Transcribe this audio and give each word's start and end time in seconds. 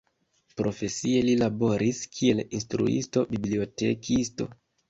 Profesie 0.61 1.19
li 1.27 1.35
laboris 1.43 2.01
kiel 2.15 2.43
instruisto-bibliotekisto. 2.61 4.53